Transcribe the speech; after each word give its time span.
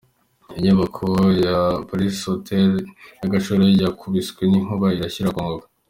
Inyubako 0.57 1.03
ya 1.43 1.55
La 1.73 1.81
Palisse 1.89 2.23
Hotel 2.31 2.71
ya 3.21 3.27
Gashora 3.31 3.63
yakubiswe 3.83 4.41
n’inkuba 4.47 4.87
irashya 4.97 5.21
irakongoka. 5.23 5.65